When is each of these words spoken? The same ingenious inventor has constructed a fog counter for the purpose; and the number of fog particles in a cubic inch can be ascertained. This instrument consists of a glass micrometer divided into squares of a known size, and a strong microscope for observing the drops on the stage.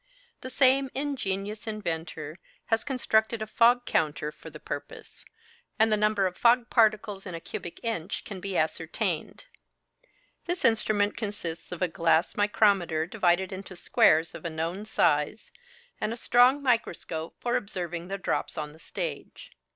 The 0.39 0.49
same 0.49 0.89
ingenious 0.95 1.67
inventor 1.67 2.39
has 2.73 2.83
constructed 2.83 3.43
a 3.43 3.45
fog 3.45 3.85
counter 3.85 4.31
for 4.31 4.49
the 4.49 4.59
purpose; 4.59 5.25
and 5.77 5.91
the 5.91 5.95
number 5.95 6.25
of 6.25 6.35
fog 6.35 6.71
particles 6.71 7.27
in 7.27 7.35
a 7.35 7.39
cubic 7.39 7.79
inch 7.83 8.23
can 8.25 8.39
be 8.39 8.57
ascertained. 8.57 9.45
This 10.45 10.65
instrument 10.65 11.17
consists 11.17 11.71
of 11.71 11.83
a 11.83 11.87
glass 11.87 12.35
micrometer 12.35 13.05
divided 13.05 13.51
into 13.53 13.75
squares 13.75 14.33
of 14.33 14.43
a 14.43 14.49
known 14.49 14.85
size, 14.85 15.51
and 16.01 16.11
a 16.11 16.17
strong 16.17 16.63
microscope 16.63 17.35
for 17.39 17.55
observing 17.55 18.07
the 18.07 18.17
drops 18.17 18.57
on 18.57 18.73
the 18.73 18.79
stage. 18.79 19.51